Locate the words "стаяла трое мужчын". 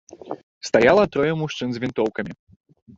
0.69-1.67